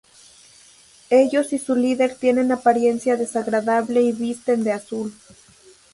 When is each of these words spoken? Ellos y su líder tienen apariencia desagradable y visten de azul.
Ellos 1.11 1.53
y 1.53 1.59
su 1.59 1.75
líder 1.75 2.15
tienen 2.15 2.51
apariencia 2.51 3.17
desagradable 3.17 4.01
y 4.01 4.11
visten 4.11 4.63
de 4.63 4.71
azul. 4.71 5.13